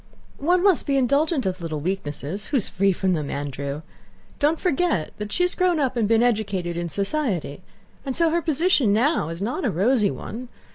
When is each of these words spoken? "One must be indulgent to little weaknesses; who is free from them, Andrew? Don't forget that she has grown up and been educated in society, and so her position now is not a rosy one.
"One 0.39 0.63
must 0.63 0.87
be 0.87 0.97
indulgent 0.97 1.43
to 1.43 1.53
little 1.59 1.79
weaknesses; 1.79 2.47
who 2.47 2.57
is 2.57 2.67
free 2.69 2.91
from 2.91 3.11
them, 3.11 3.29
Andrew? 3.29 3.83
Don't 4.39 4.59
forget 4.59 5.11
that 5.19 5.31
she 5.31 5.43
has 5.43 5.53
grown 5.53 5.79
up 5.79 5.95
and 5.95 6.07
been 6.07 6.23
educated 6.23 6.75
in 6.75 6.89
society, 6.89 7.61
and 8.03 8.15
so 8.15 8.31
her 8.31 8.41
position 8.41 8.93
now 8.93 9.29
is 9.29 9.43
not 9.43 9.63
a 9.63 9.69
rosy 9.69 10.09
one. 10.09 10.47